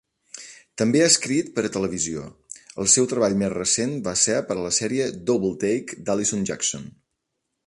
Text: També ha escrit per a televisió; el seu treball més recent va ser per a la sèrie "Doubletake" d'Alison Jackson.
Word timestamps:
També 0.81 1.01
ha 1.01 1.09
escrit 1.09 1.51
per 1.57 1.65
a 1.67 1.71
televisió; 1.75 2.23
el 2.85 2.91
seu 2.95 3.09
treball 3.13 3.37
més 3.43 3.53
recent 3.57 3.95
va 4.11 4.17
ser 4.25 4.41
per 4.51 4.59
a 4.59 4.65
la 4.69 4.75
sèrie 4.83 5.11
"Doubletake" 5.31 6.03
d'Alison 6.09 6.53
Jackson. 6.53 6.95